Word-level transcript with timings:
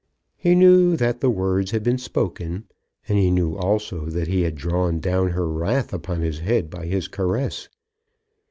He 0.35 0.55
knew 0.55 0.97
that 0.97 1.21
the 1.21 1.29
words 1.29 1.69
had 1.69 1.83
been 1.83 1.99
spoken, 1.99 2.63
and 3.07 3.19
he 3.19 3.29
knew 3.29 3.55
also 3.55 4.07
that 4.07 4.27
he 4.27 4.41
had 4.41 4.55
drawn 4.55 4.99
down 4.99 5.29
her 5.29 5.47
wrath 5.47 5.93
upon 5.93 6.21
his 6.21 6.39
head 6.39 6.71
by 6.71 6.87
his 6.87 7.07
caress. 7.07 7.69